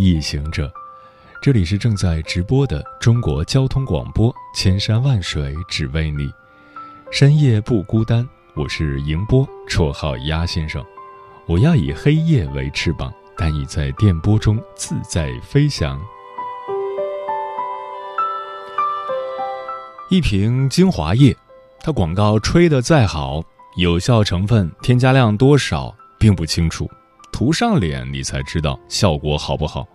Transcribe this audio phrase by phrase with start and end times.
[0.00, 0.72] 夜行者，
[1.42, 6.32] 这里是正在直播的中国交通广播，千山万水只为你，
[7.10, 8.26] 深夜不孤单。
[8.56, 10.82] 我是迎波，绰号鸭先生。
[11.44, 16.00] 我要以黑夜为翅膀，带你在电波中自在飞翔。
[20.08, 21.36] 一瓶精华液，
[21.80, 23.42] 它广告吹得再好，
[23.76, 26.90] 有效成分、添加量多少并不清楚。
[27.32, 29.86] 涂上脸，你才知道效果好不好。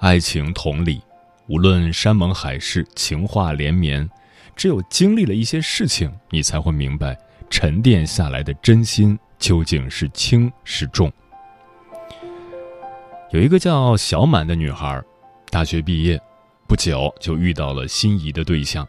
[0.00, 1.00] 爱情同理，
[1.46, 4.08] 无论山盟海誓、情话连绵，
[4.56, 11.12] 只有经历了一些事情，你才会明白沉淀下来的真心究竟是轻是重。
[13.30, 15.02] 有一个叫小满的女孩，
[15.50, 16.20] 大学毕业
[16.66, 18.88] 不久就遇到了心仪的对象，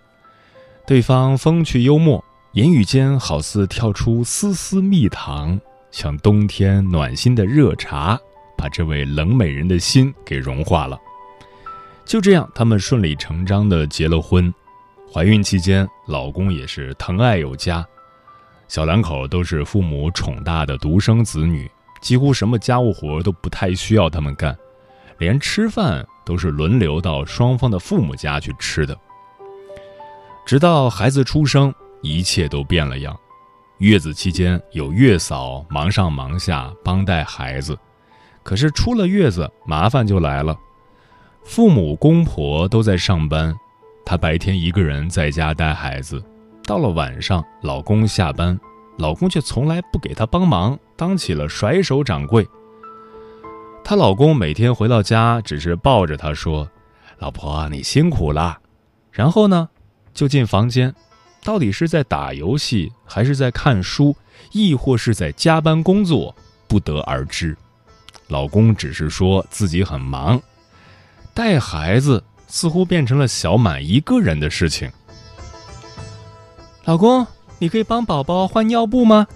[0.87, 5.59] 对方风趣幽默，言语间好似跳出丝丝蜜糖。
[5.91, 8.19] 像冬天暖心的热茶，
[8.57, 10.99] 把这位冷美人的心给融化了。
[12.05, 14.53] 就这样，他们顺理成章的结了婚。
[15.13, 17.85] 怀孕期间，老公也是疼爱有加。
[18.67, 21.69] 小两口都是父母宠大的独生子女，
[22.01, 24.57] 几乎什么家务活都不太需要他们干，
[25.17, 28.97] 连吃饭都是轮流到双方的父母家去吃的。
[30.45, 33.17] 直到孩子出生，一切都变了样。
[33.81, 37.75] 月子期间有月嫂忙上忙下帮带孩子，
[38.43, 40.55] 可是出了月子麻烦就来了。
[41.43, 43.55] 父母公婆都在上班，
[44.05, 46.23] 她白天一个人在家带孩子，
[46.63, 48.55] 到了晚上老公下班，
[48.99, 52.47] 老公却从来不给她帮忙，当起了甩手掌柜。
[53.83, 56.69] 她老公每天回到家只是抱着她说
[57.17, 58.59] ：“老婆你辛苦了。”
[59.11, 59.69] 然后呢，
[60.13, 60.93] 就进房间。
[61.43, 64.15] 到底是在打游戏，还是在看书，
[64.51, 66.35] 亦或是在加班工作，
[66.67, 67.57] 不得而知。
[68.27, 70.41] 老公只是说自己很忙，
[71.33, 74.89] 带孩子似乎变成了小满一个人的事情。
[76.85, 77.25] 老公，
[77.59, 79.27] 你可以帮宝宝换尿布吗？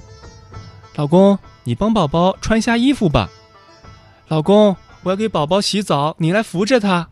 [0.96, 3.30] 老公，你帮宝宝穿下衣服吧。
[4.28, 7.10] 老公，我要给宝宝洗澡，你来扶着他。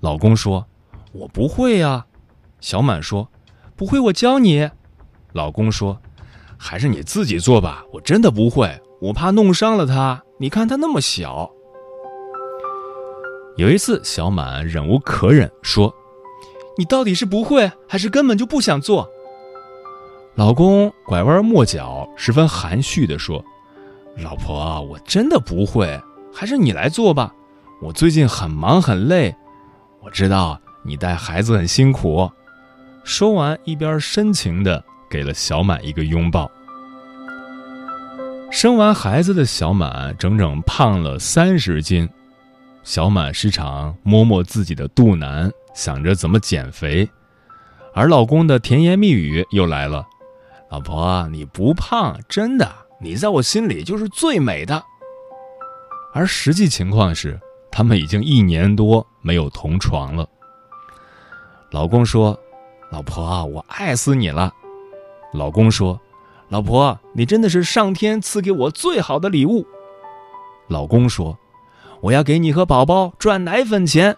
[0.00, 0.66] 老公说
[1.12, 2.06] ：“我不会呀。”
[2.60, 3.28] 小满说。
[3.76, 4.70] 不会，我教你。
[5.32, 5.98] 老公说
[6.56, 10.22] ：“还是你自己做吧，我真的不会，我怕弄伤了他。
[10.38, 11.50] 你看他那么小。”
[13.58, 15.92] 有一次，小满忍无可忍，说
[16.78, 19.08] ：“你到底是不会，还是根本就不想做？”
[20.36, 23.44] 老公拐弯抹角，十分含蓄地说
[24.18, 26.00] ：“老婆，我真的不会，
[26.32, 27.32] 还是你来做吧。
[27.82, 29.34] 我最近很忙很累，
[30.00, 32.30] 我知道你带孩子很辛苦。”
[33.04, 36.50] 说完，一边深情的给了小满一个拥抱。
[38.50, 42.08] 生完孩子的小满整整胖了三十斤，
[42.82, 47.08] 小满时常摸摸自己的肚腩，想着怎么减肥，
[47.92, 50.06] 而老公的甜言蜜语又来了
[50.70, 54.82] ：“老婆，你不胖，真的，你在我心里就是最美的。”
[56.14, 57.38] 而实际情况是，
[57.70, 60.26] 他们已经一年多没有同床了。
[61.70, 62.38] 老公说。
[62.94, 64.54] 老婆，我爱死你了。
[65.32, 66.00] 老公说
[66.48, 69.66] ：“老婆，你真的是上天赐给我最好的礼物。”
[70.70, 71.36] 老公说
[72.02, 74.16] ：“我要给你和宝宝赚奶粉钱。”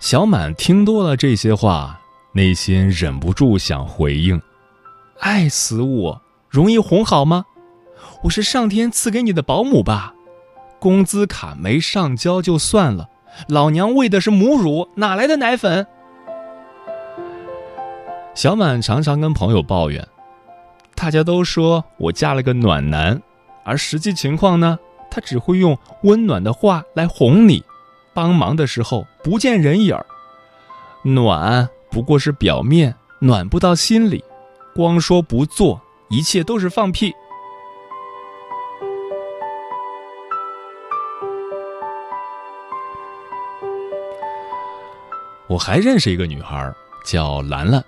[0.00, 2.00] 小满听多了这些话，
[2.32, 4.40] 内心忍不住想回应
[5.20, 7.44] ：“爱死我，容易哄好吗？
[8.22, 10.14] 我是上天赐给你的保姆吧？
[10.80, 13.10] 工资卡没上交就算了，
[13.48, 15.86] 老娘喂的是母乳，哪来的奶粉？”
[18.34, 20.06] 小满常常跟朋友抱怨，
[20.96, 23.22] 大家都说我嫁了个暖男，
[23.64, 24.76] 而实际情况呢，
[25.08, 27.62] 他只会用温暖的话来哄你，
[28.12, 30.04] 帮忙的时候不见人影儿，
[31.02, 34.22] 暖不过是表面，暖不到心里，
[34.74, 37.14] 光说不做，一切都是放屁。
[45.46, 46.74] 我还认识一个女孩，
[47.06, 47.82] 叫兰兰。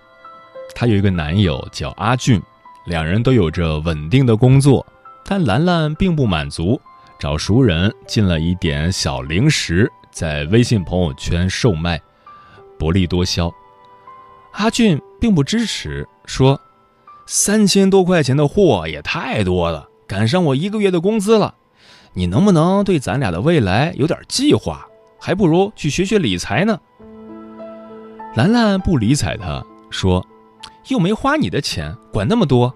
[0.74, 2.40] 她有一个男友叫阿俊，
[2.86, 4.84] 两人都有着稳定的工作，
[5.24, 6.80] 但兰兰并不满足，
[7.18, 12.00] 找熟人进了一点小零食，在微信朋友圈售卖，
[12.78, 13.52] 薄利多销。
[14.52, 16.60] 阿俊并不支持，说
[17.26, 21.54] ：“三千多块钱的货也太多了，赶上我一个月的工资了。
[22.14, 24.86] 你能不能对咱俩的未来有点计划？
[25.18, 26.78] 还不如去学学理财呢。”
[28.34, 30.24] 兰兰不理睬他，说
[30.88, 32.74] ：“又没花你的钱，管那么多。”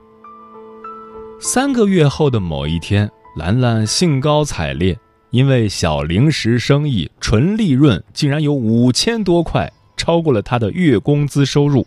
[1.40, 4.98] 三个月后的某一天，兰兰兴高采烈，
[5.30, 11.86] 因为小零食生意纯利润竟然有五千多块，超过了她的月工资收入。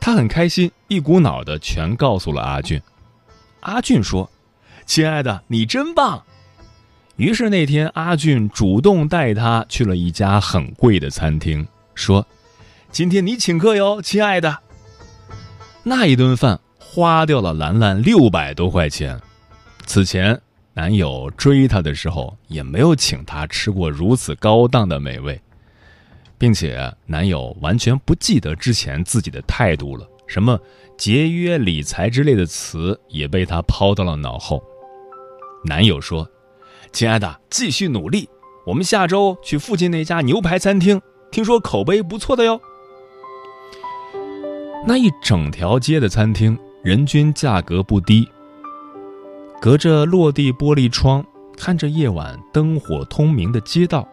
[0.00, 2.80] 她很开心，一股脑的全告诉了阿俊。
[3.60, 4.30] 阿俊说
[4.86, 6.22] ：“亲爱的，你真棒。”
[7.16, 12.26] 于是那天，阿俊主动带她去了一家很贵的餐厅，说
[12.90, 14.60] ：“今天你请客哟，亲爱的。”
[15.82, 16.60] 那一顿饭。
[16.92, 19.16] 花掉了兰兰六百多块钱，
[19.86, 20.40] 此前
[20.74, 25.40] 男友追她的时候也没有请她吃过如此高档的美味，
[26.36, 30.58] 并且男友完全不记得之前自己的态度了，什么
[30.98, 34.60] 节约理财之类的词也被她抛到了脑后。
[35.64, 36.28] 男友说
[36.92, 38.28] ：“亲爱的，继续努力，
[38.66, 41.00] 我们下周去附近那家牛排餐厅，
[41.30, 42.60] 听说口碑不错的哟。”
[44.86, 46.58] 那一整条街的餐厅。
[46.82, 48.26] 人均价格不低。
[49.60, 51.22] 隔着落地玻璃窗，
[51.54, 54.08] 看着夜晚灯火通明的街道，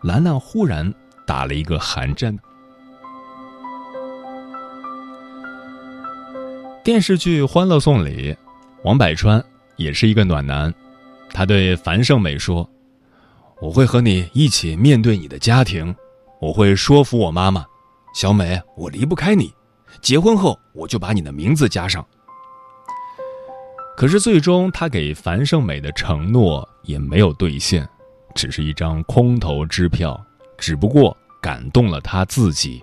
[0.00, 0.90] 兰兰忽然
[1.26, 2.34] 打了一个寒战。
[6.82, 8.34] 电视剧《欢乐颂》里，
[8.82, 9.44] 王百川
[9.76, 10.72] 也是一个暖男，
[11.28, 12.66] 他对樊胜美说
[13.60, 15.94] ：“我会和你一起面对你的家庭，
[16.40, 17.66] 我会说服我妈妈，
[18.14, 19.52] 小美，我离不开你。”
[20.00, 22.04] 结婚后，我就把你的名字加上。
[23.96, 27.88] 可是最终，他给樊胜美的承诺也没有兑现，
[28.34, 30.22] 只是一张空头支票，
[30.58, 32.82] 只不过感动了他自己。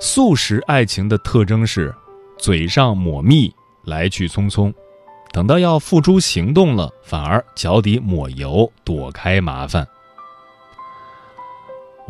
[0.00, 1.94] 素食爱情的特征是，
[2.36, 3.54] 嘴上抹蜜，
[3.84, 4.74] 来去匆匆，
[5.32, 9.86] 等到要付诸行动了，反而脚底抹油，躲开麻烦。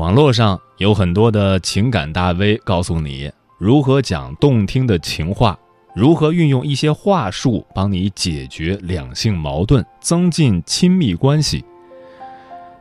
[0.03, 5.57] 网络上有很多的情感大 V 告诉你如何讲动听的情话，
[5.95, 11.65] 如何运用一些话术帮你解决两性矛盾，增进亲密关系。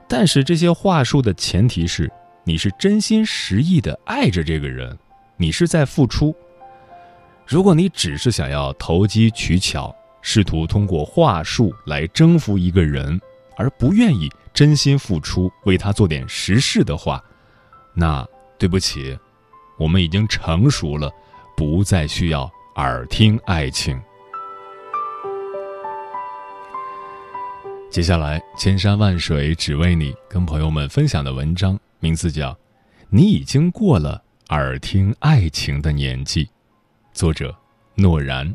[0.07, 2.11] 但是这些话术的前提是
[2.43, 4.97] 你是真心实意的爱着这个人，
[5.37, 6.35] 你是在付出。
[7.45, 13.21] 如果你只是想要投机取巧，试图通过话术来征服一个人，
[13.61, 14.27] 而不愿意。
[14.53, 17.23] 真心付出，为他做点实事的话，
[17.93, 18.27] 那
[18.57, 19.17] 对不起，
[19.77, 21.09] 我们已经成熟了，
[21.55, 24.01] 不再需要耳听爱情。
[27.89, 32.51] 接下来，千山万水只为你，跟朋友们分享的文章名字叫
[33.09, 36.45] 《你已经过了耳听爱情的年纪》，
[37.13, 37.55] 作者
[37.95, 38.53] 诺然。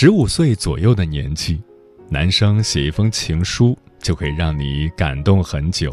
[0.00, 1.60] 十五岁左右的年纪，
[2.08, 5.92] 男生写一封情书就可以让你感动很久。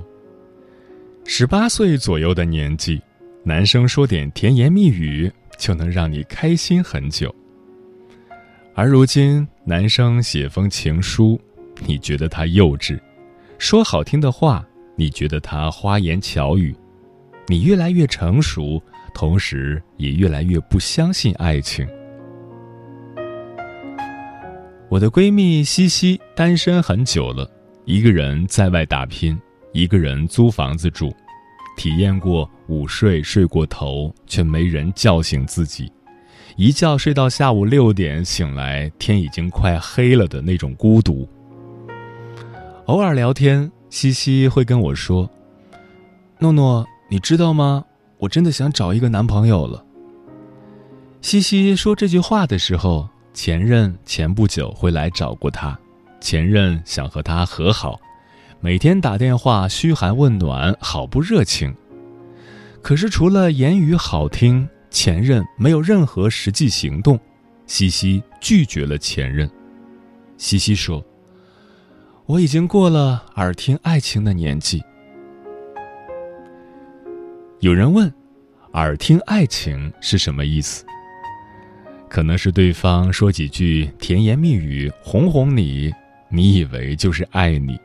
[1.26, 3.02] 十八岁左右的年纪，
[3.44, 7.34] 男生说点甜言蜜语就能让你开心很久。
[8.76, 11.42] 而如今，男生写封情书，
[11.88, 13.00] 你觉得他幼稚；
[13.58, 14.64] 说好听的话，
[14.96, 16.76] 你觉得他花言巧语。
[17.48, 18.80] 你越来越成熟，
[19.16, 21.88] 同时也越来越不相信爱情。
[24.88, 27.50] 我的闺蜜西西单身很久了，
[27.86, 29.38] 一个人在外打拼，
[29.74, 31.12] 一个人租房子住，
[31.76, 35.92] 体验过午睡睡过头却没人叫醒自己，
[36.56, 41.28] 一觉睡到下午六点醒来天已经快黑了的那种孤独。
[42.86, 45.28] 偶尔聊天，西西会跟我说
[46.40, 47.84] ：“诺诺，你知道吗？
[48.20, 49.84] 我真的想找一个男朋友了。”
[51.22, 53.10] 西西说这句话的时候。
[53.36, 55.78] 前任前不久会来找过他，
[56.22, 58.00] 前任想和他和好，
[58.62, 61.76] 每天打电话嘘寒问暖，好不热情。
[62.82, 67.20] 可是除了言语好听，前任没有任何实际行动。
[67.68, 69.50] 西西拒绝了前任。
[70.38, 71.04] 西西说
[72.26, 74.82] ：“我已经过了耳听爱情的年纪。
[77.60, 78.12] 有人问
[78.74, 80.86] ：“耳听爱情是什么意思？”
[82.16, 85.94] 可能是对方说几句甜言蜜语哄哄你，
[86.30, 87.78] 你以为就是爱你，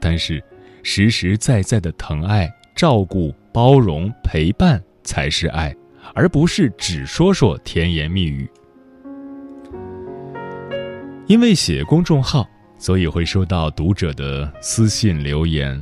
[0.00, 0.42] 但是
[0.82, 5.72] 实实在在的疼爱、照顾、包容、陪伴才是爱，
[6.14, 8.50] 而不是只说说甜言蜜语。
[11.28, 12.44] 因为写公众号，
[12.76, 15.80] 所以会收到读者的私信留言。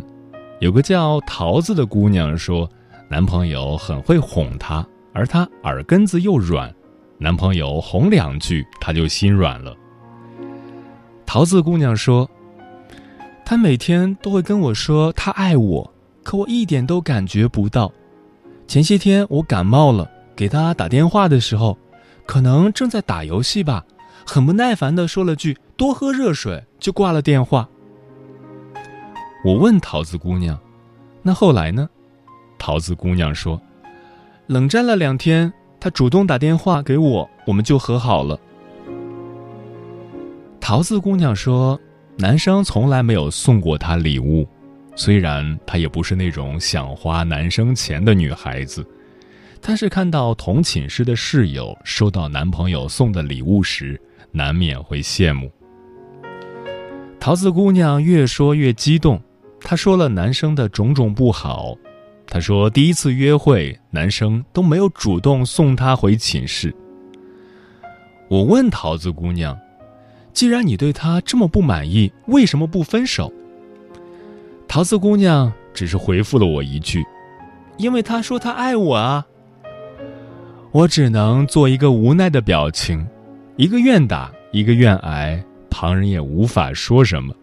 [0.60, 2.70] 有个叫桃子的姑娘说，
[3.08, 6.70] 男朋友很会哄她，而她耳根子又软，
[7.18, 9.76] 男朋友哄两句，她就心软了。
[11.26, 12.28] 桃子姑娘说，
[13.44, 17.92] 她每天都会跟我说她爱我，可我一点都感觉不到。
[18.66, 21.76] 前些天我感冒了，给她打电话的时候，
[22.24, 23.84] 可能正在打游戏吧。
[24.26, 27.66] 很不耐烦地说了句“多喝热水”，就挂了电话。
[29.42, 30.58] 我问桃子姑娘
[31.22, 31.88] ：“那后来呢？”
[32.58, 33.58] 桃子姑娘说
[34.46, 38.38] ：“冷战了两天，他主动打电话给我，我们就和好了。”
[40.60, 41.78] 桃子姑娘说
[42.18, 44.46] ：“男生从来没有送过她礼物，
[44.94, 48.86] 虽然她也不是那种想花男生钱的女孩子。”
[49.60, 55.50] 但是看到同寝室的室友收到男朋友送的礼物时，难免会羡慕。
[57.18, 59.20] 桃子姑娘越说越激动，
[59.60, 61.76] 她说了男生的种种不好。
[62.30, 66.74] 他说第一次约会，男生都没有主动送她回寝室。
[68.28, 69.58] 我问桃子姑娘
[70.34, 73.32] ：“既然你对他这么不满意，为什么不分手？”
[74.68, 77.02] 桃子姑娘只是回复了我一句
[77.78, 79.26] ：“因为他说他爱我啊。”
[80.70, 83.04] 我只能做一个无奈的表情。
[83.56, 87.34] 一个愿打，一个愿挨，旁人也无法说什么。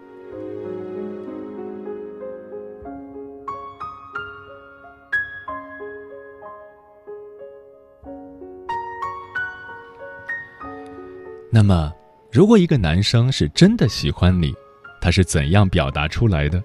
[11.56, 11.90] 那么，
[12.34, 14.54] 如果一个男生是真的喜欢你，
[15.00, 16.62] 他是怎样表达出来的？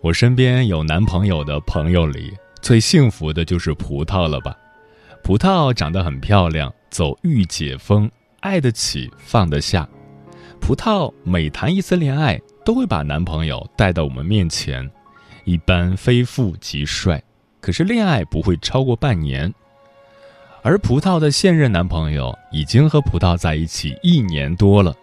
[0.00, 4.56] 我身边有男朋友的朋友里，最幸福的就是葡萄了吧？
[5.24, 6.72] 葡萄长得很漂亮。
[6.88, 9.88] 走御姐风，爱得起，放得下。
[10.60, 14.88] 葡萄每谈一次恋爱，都会把男朋友带到我们面前，
[15.42, 17.20] 一般非富即帅。
[17.60, 19.52] 可是恋爱不会超过半年。
[20.62, 24.94] 而葡萄的现任男朋友已经和葡萄在一起一年多了。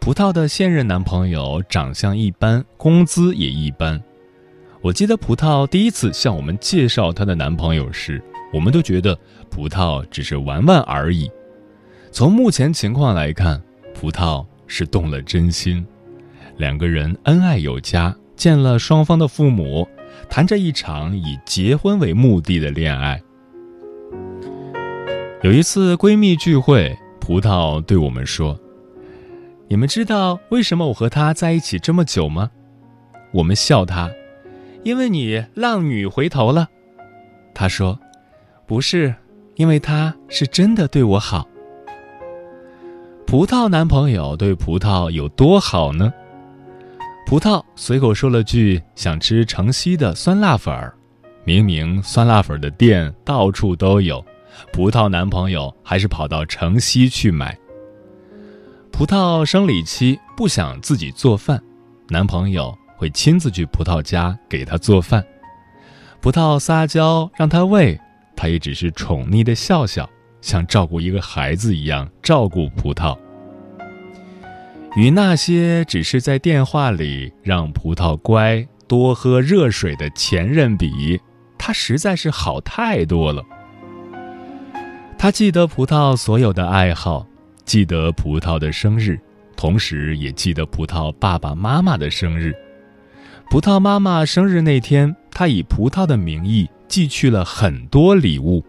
[0.00, 4.00] 葡萄的现任男朋友长相一般，工资也一般。
[4.80, 8.22] 我记得葡萄第一次向我们介绍她的男朋友时。
[8.50, 9.14] 我们都觉得
[9.50, 11.30] 葡萄只是玩玩而已。
[12.10, 13.62] 从目前情况来看，
[13.94, 15.86] 葡萄是动了真心，
[16.56, 19.86] 两个人恩爱有加，见了双方的父母，
[20.30, 23.20] 谈着一场以结婚为目的的恋爱。
[25.42, 28.58] 有一次闺蜜聚会，葡萄对我们说
[29.68, 32.50] ：“你们知道为什么我和他在一起这么久吗？”
[33.32, 34.10] 我们笑他
[34.82, 36.68] ：“因为你浪女回头了。”
[37.54, 37.98] 他说。
[38.66, 39.14] 不是，
[39.54, 41.48] 因为他是真的对我好。
[43.26, 46.12] 葡萄男朋友对葡萄有多好呢？
[47.26, 50.92] 葡萄随口说了句想吃城西的酸辣粉儿，
[51.44, 54.22] 明明酸辣粉的店到处都有，
[54.72, 57.56] 葡萄男朋友还是跑到城西去买。
[58.90, 61.62] 葡萄生理期不想自己做饭，
[62.08, 65.24] 男朋友会亲自去葡萄家给她做饭。
[66.20, 67.98] 葡萄撒娇让他喂。
[68.40, 70.08] 他也只是宠溺的笑笑，
[70.40, 73.18] 像照顾一个孩子一样照顾葡萄。
[74.94, 81.20] 与那些只是在电话里让葡萄乖、多喝热水的前任比，
[81.58, 83.42] 他实在是好太多了。
[85.18, 87.26] 他记得葡萄所有的爱好，
[87.64, 89.18] 记得葡萄的生日，
[89.56, 92.54] 同时也记得葡萄爸爸妈妈的生日。
[93.50, 96.68] 葡萄妈妈生日那天，他以葡萄的名义。
[96.88, 98.64] 寄去了很多礼物。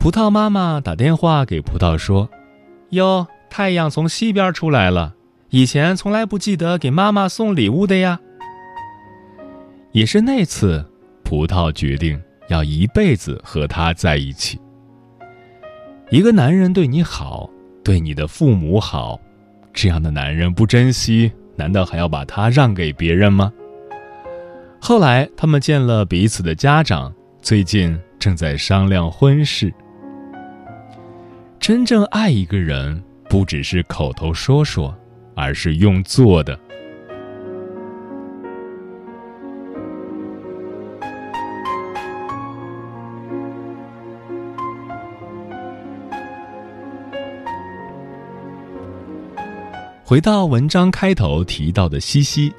[0.00, 2.28] 葡萄妈妈打电话给葡萄说
[2.90, 5.14] ：“哟，太阳从西边出来了，
[5.50, 8.18] 以前从来不记得给妈妈送礼物的呀。”
[9.94, 10.84] 也是那次，
[11.22, 14.60] 葡萄决定要一辈子和他在一起。
[16.10, 17.48] 一个男人对你好，
[17.82, 19.18] 对你的父母好，
[19.72, 23.52] 这样的男人不珍惜，难道还要把他让给别人吗？
[24.80, 29.72] 后来，他们见了彼此的家长，最近正在商量婚事。
[31.58, 34.94] 真正爱一个人，不只是口头说说，
[35.34, 36.58] 而是用做的。
[50.06, 52.52] 回到文章开头提到的西西，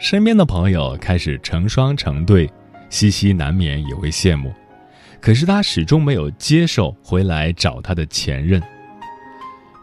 [0.00, 2.50] 身边的朋友开始成双成对，
[2.90, 4.52] 西西难免也会羡慕。
[5.20, 8.60] 可是他始终没有接受回来找他的前任。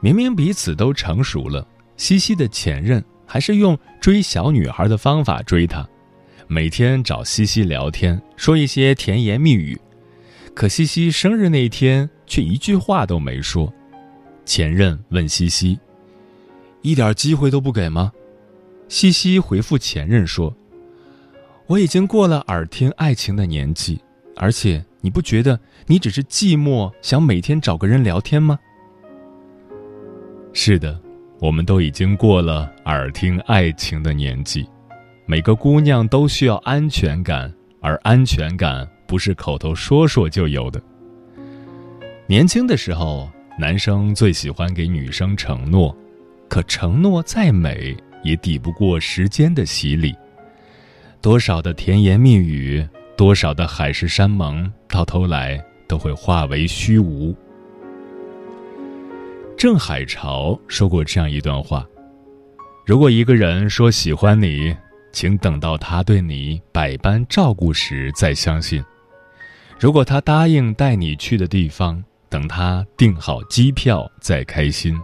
[0.01, 5.88] 明明彼此都成熟了，西西的前任还是用追小女孩的方法追她，
[6.48, 9.79] 每天找西西聊天，说一些甜言蜜语。
[10.53, 13.74] 可西西生日那天却一句话都没说。
[14.43, 15.79] 前任问西西。
[16.85, 18.11] 一点机会都不给吗？
[18.87, 20.55] 西西回复前任说
[21.65, 23.99] ：“我已经过了耳听爱情的年纪，
[24.35, 28.59] 而且你不觉得你只是寂寞，想每天找个人聊天吗？”
[30.53, 31.01] 是的，
[31.39, 34.69] 我们都已经过了耳听爱情的年纪。
[35.25, 37.51] 每个姑娘都需要安全感，
[37.81, 40.79] 而安全感不是口头说说就有的。
[42.27, 43.27] 年轻的时候，
[43.57, 45.97] 男生最喜欢给女生承诺。
[46.47, 50.15] 可承诺再美，也抵不过时间的洗礼。
[51.21, 52.87] 多少的甜言蜜语，
[53.17, 57.35] 多少的海誓山盟，到头来都会化为虚无。
[59.57, 61.85] 郑海潮说过这样一段话：
[62.85, 64.75] 如果一个人说喜欢你，
[65.11, 68.83] 请等到他对你百般照顾时再相信；
[69.79, 74.95] 如果他答应带你去的地方，等他订好机票再开心。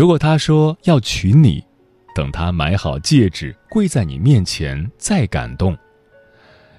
[0.00, 1.62] 如果他说要娶你，
[2.14, 5.76] 等他买好戒指跪在你面前再感动。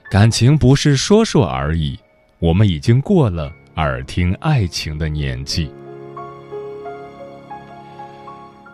[0.10, 1.96] 感情不是说说而已，
[2.40, 5.72] 我们已经过了耳听爱情的年纪。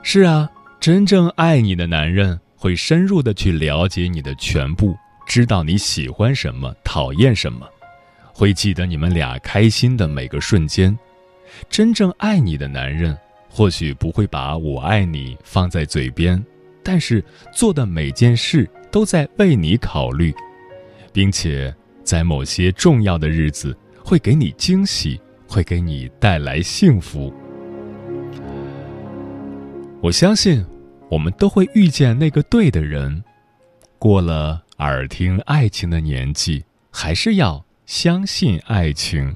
[0.01, 0.49] 是啊，
[0.79, 4.95] 真正爱你的男人会深入的去了解你的全部，
[5.27, 7.67] 知道你喜欢什么，讨厌什么，
[8.31, 10.97] 会记得你们俩开心的每个瞬间。
[11.69, 13.13] 真正爱你的男人。
[13.57, 16.45] 或许不会把我爱你放在嘴边，
[16.83, 20.31] 但是做的每件事都在为你考虑，
[21.11, 27.33] 并且在某些重要的日子会给你惊喜，会给你带来幸福。
[30.03, 30.63] 我相信，
[31.09, 33.23] 我们都会遇见那个对的人。
[33.97, 39.35] 过了耳听爱情的年纪，还是要相信爱情。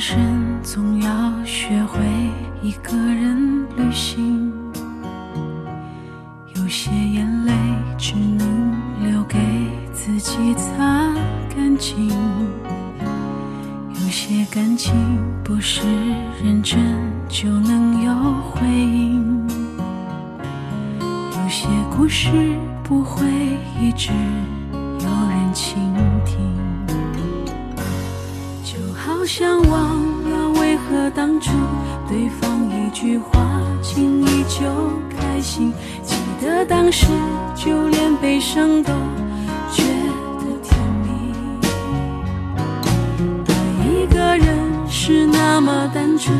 [0.00, 2.00] 人生总要学会
[2.62, 4.50] 一个人旅行。
[6.56, 7.52] 有些眼泪
[7.98, 8.72] 只能
[9.04, 9.38] 留给
[9.92, 11.14] 自己擦
[11.54, 12.08] 干净。
[13.92, 14.94] 有些感情
[15.44, 15.82] 不是
[16.42, 16.80] 认真
[17.28, 19.46] 就能有回应。
[20.98, 22.30] 有些故事
[22.82, 23.28] 不会
[23.78, 24.12] 一直
[32.10, 33.40] 对方一句话
[33.80, 34.66] 轻易就
[35.16, 35.72] 开心。
[36.02, 37.06] 记得当时
[37.54, 38.92] 就连悲伤都
[39.70, 39.84] 觉
[40.40, 41.32] 得甜蜜。
[43.46, 43.54] 爱
[43.86, 44.48] 一个人
[44.88, 46.36] 是那么单纯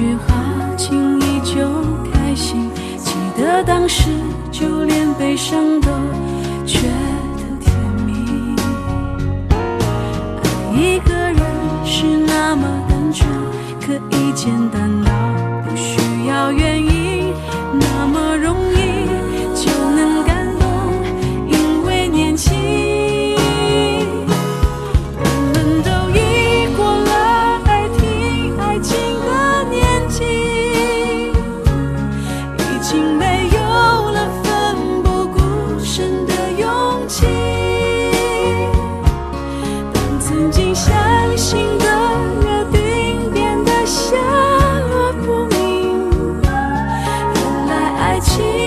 [0.00, 1.60] 雪花轻易就
[2.10, 4.08] 开心，记得当时
[4.50, 5.88] 就连悲伤都
[6.64, 6.88] 觉
[7.36, 7.70] 得甜
[8.06, 8.56] 蜜。
[9.50, 9.54] 爱
[10.74, 11.38] 一个人
[11.84, 13.28] 是那么单纯，
[13.78, 15.12] 可以简单到
[15.68, 16.89] 不需要原因。
[48.20, 48.59] 情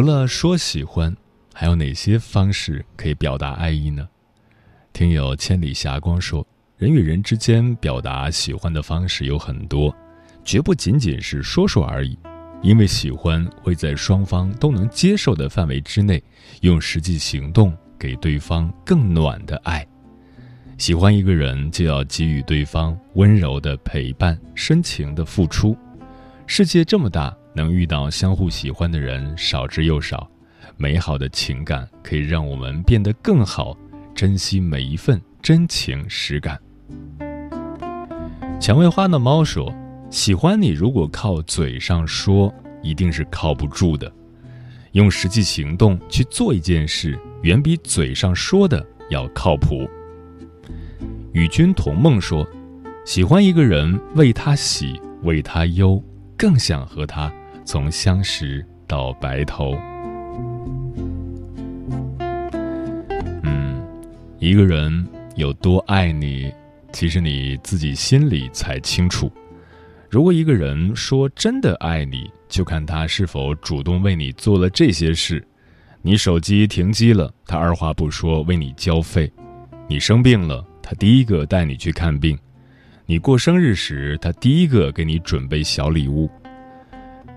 [0.00, 1.14] 除了说喜欢，
[1.52, 4.08] 还有哪些方式可以表达爱意呢？
[4.94, 6.46] 听友千里霞光说，
[6.78, 9.94] 人与人之间表达喜欢的方式有很多，
[10.42, 12.18] 绝不仅仅是说说而已。
[12.62, 16.24] 因为喜欢会在双方都能接受的范围之内，
[16.62, 19.86] 用实际行动给对方更暖的爱。
[20.78, 25.76] 喜欢一个人，就要给予对方温柔的陪伴、深情的付出。
[26.46, 30.28] 世界这么大，能遇到相互喜欢的人少之又少。
[30.76, 33.76] 美好的情感可以让我们变得更好，
[34.14, 36.58] 珍惜每一份真情实感。
[38.60, 39.74] 蔷薇花的猫说。
[40.10, 44.12] 喜欢你，如果靠嘴上说，一定是靠不住的。
[44.90, 49.88] 用实际行动去做一件事，远比嘴上说的要靠谱。
[51.32, 52.44] 与君同梦说，
[53.06, 56.02] 喜欢一个人，为他喜，为他忧，
[56.36, 57.32] 更想和他
[57.64, 59.76] 从相识到白头。
[63.42, 63.80] 嗯，
[64.38, 66.52] 一个人有多爱你，
[66.92, 69.30] 其实你自己心里才清楚。
[70.08, 75.46] 如果一个人说真的爱你，就看他是否主动为你做了这些事：
[76.02, 79.30] 你手机停机了，他二话不说为你交费；
[79.86, 82.36] 你生病了，他第一个带你去看病；
[83.06, 86.28] 你过生日时，他第一个给你准备小礼物。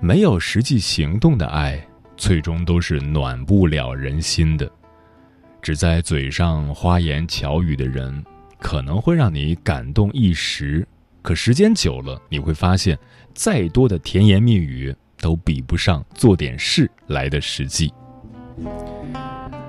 [0.03, 1.81] 没有实际行动的爱，
[2.17, 4.69] 最终都是暖不了人心的。
[5.61, 8.21] 只在嘴上花言巧语的人，
[8.59, 10.85] 可能会让你感动一时。
[11.21, 12.99] 可时间久了，你会发现，
[13.33, 17.93] 再多的甜言蜜语都比不上做点事来的实际。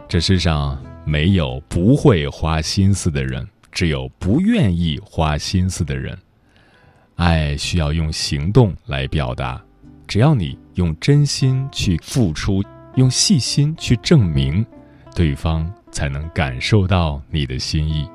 [0.08, 6.18] 这世上没有不会花心思的人，只有不愿意花心思的人。
[7.14, 9.63] 爱需要用行动来表达，
[10.06, 12.62] 只要你用真心去付出，
[12.96, 14.64] 用细心去证明，
[15.14, 18.08] 对方才能感受到你的心意。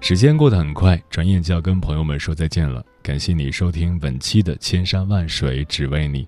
[0.00, 2.84] 时间过得很快，转眼就要跟朋友们说再见了。
[3.02, 6.24] 感谢你收听本期的《千山万水只为你》。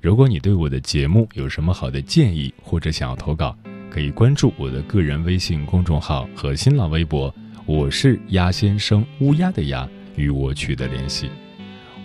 [0.00, 3.56] 如果你对我的节目有什么好的建议，或者想要投稿，
[3.90, 7.34] 可以关注我的个人微信公众号和新浪微博，
[7.66, 11.30] 我是鸭先生乌鸦的鸭，与我取得联系。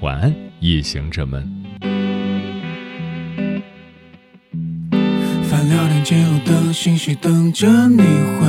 [0.02, 1.46] 晚安，夜行者们。
[5.44, 8.48] 翻聊天记录的信息，等着你回。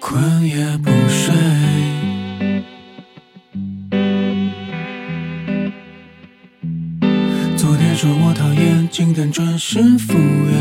[0.00, 1.32] 困也不睡。
[7.56, 10.56] 昨天说我讨厌，今天准时赴约，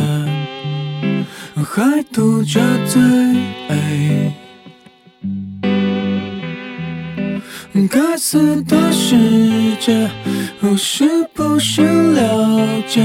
[1.63, 3.01] 还嘟着嘴。
[8.17, 9.15] 该死的世
[9.80, 10.10] 界，
[10.75, 12.99] 是不是了解？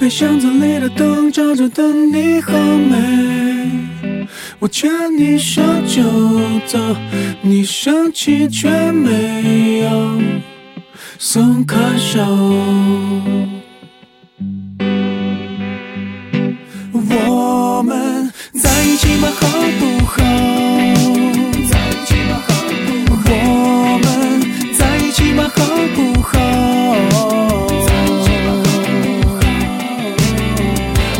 [0.00, 3.68] 被箱子里的灯照着的你好美。
[4.58, 6.02] 我牵你手就
[6.66, 6.78] 走，
[7.42, 10.22] 你生气却没有
[11.18, 12.24] 松开手。
[17.10, 19.28] 我们在一起吗？
[25.54, 25.58] 好
[25.94, 26.30] 不好？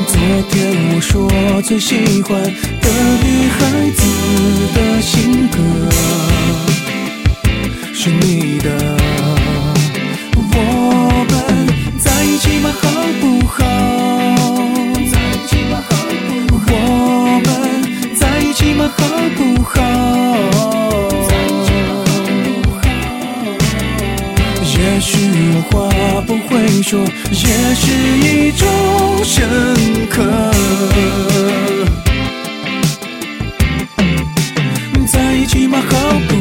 [0.07, 0.15] 昨
[0.51, 0.53] 天
[0.95, 1.11] 我说
[1.63, 2.53] 最喜欢的。
[3.25, 3.59] 女孩
[3.91, 4.01] 子
[4.75, 5.57] 的性格
[7.93, 8.67] 是你的，
[10.35, 10.41] 我
[11.29, 11.33] 们
[11.99, 12.71] 在一起吗？
[12.81, 12.85] 好
[26.93, 27.01] 说，
[27.31, 27.87] 也是
[28.19, 28.69] 一种
[29.25, 30.23] 深刻。
[35.11, 36.32] 在一起嘛好？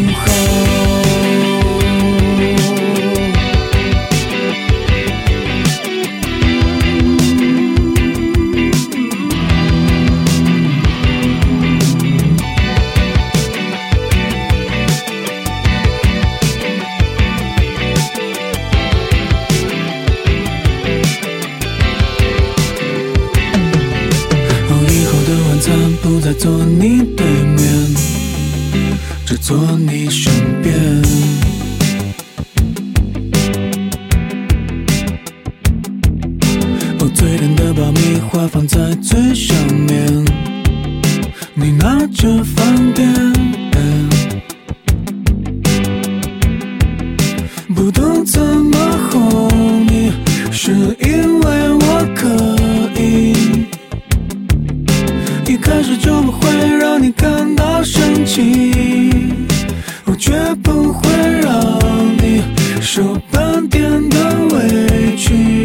[63.31, 64.17] 半点的
[64.51, 65.63] 委屈，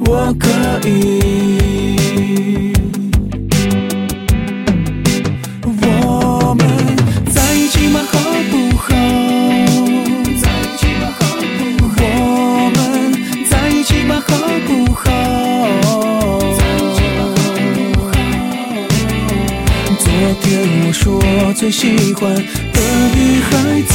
[0.00, 0.48] 我可
[0.88, 2.72] 以。
[5.82, 6.66] 我们
[7.32, 8.18] 在一起吧，好
[8.50, 8.86] 不好？
[11.98, 12.00] 我
[12.74, 12.78] 们
[13.48, 14.30] 在一起吧，好
[14.66, 15.04] 不好？
[19.98, 20.04] 昨
[20.42, 20.44] 天
[20.86, 21.02] 我说
[21.54, 22.80] 最喜欢的
[23.14, 23.85] 女孩。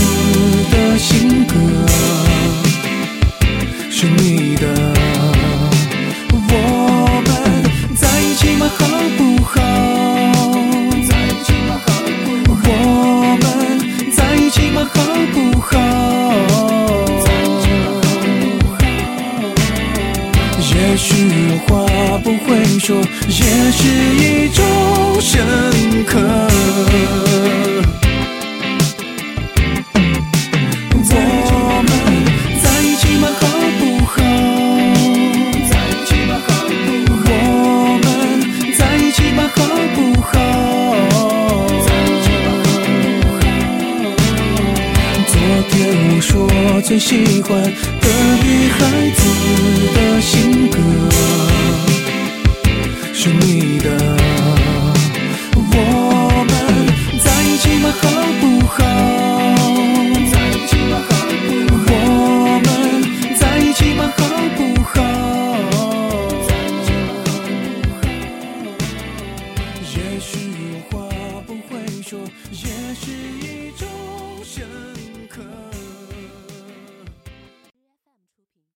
[23.33, 24.61] 也是一种
[25.21, 25.39] 深
[26.05, 26.19] 刻。
[30.93, 31.55] 我
[31.87, 31.89] 们
[32.61, 33.23] 在一起吗？
[33.39, 33.41] 好
[33.79, 34.13] 不好？
[35.69, 36.31] 在一起吗？
[36.45, 37.31] 好不好？
[37.31, 38.05] 我们
[38.77, 39.39] 在一起吗？
[39.55, 39.57] 好
[39.95, 40.29] 不好？
[41.87, 42.47] 在一起吗？
[42.67, 42.69] 好
[43.15, 43.41] 不好？
[45.31, 45.33] 昨
[45.69, 45.71] 天
[46.09, 46.29] 我说
[46.81, 47.09] 最喜
[47.43, 47.49] 欢